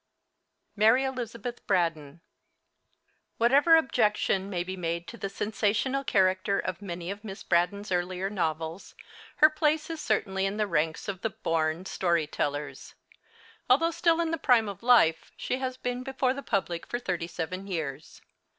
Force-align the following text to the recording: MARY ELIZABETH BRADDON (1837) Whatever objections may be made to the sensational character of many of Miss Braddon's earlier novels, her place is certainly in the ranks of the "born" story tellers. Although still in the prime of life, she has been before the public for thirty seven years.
MARY 0.75 1.03
ELIZABETH 1.03 1.67
BRADDON 1.67 2.21
(1837) 3.37 3.37
Whatever 3.37 3.77
objections 3.77 4.49
may 4.49 4.63
be 4.63 4.75
made 4.75 5.07
to 5.07 5.15
the 5.15 5.29
sensational 5.29 6.03
character 6.03 6.57
of 6.57 6.81
many 6.81 7.11
of 7.11 7.23
Miss 7.23 7.43
Braddon's 7.43 7.91
earlier 7.91 8.27
novels, 8.27 8.95
her 9.35 9.49
place 9.51 9.91
is 9.91 10.01
certainly 10.01 10.47
in 10.47 10.57
the 10.57 10.65
ranks 10.65 11.07
of 11.07 11.21
the 11.21 11.29
"born" 11.29 11.85
story 11.85 12.25
tellers. 12.25 12.95
Although 13.69 13.91
still 13.91 14.19
in 14.19 14.31
the 14.31 14.39
prime 14.39 14.67
of 14.67 14.81
life, 14.81 15.31
she 15.37 15.59
has 15.59 15.77
been 15.77 16.01
before 16.01 16.33
the 16.33 16.41
public 16.41 16.87
for 16.87 16.97
thirty 16.97 17.27
seven 17.27 17.67
years. 17.67 18.21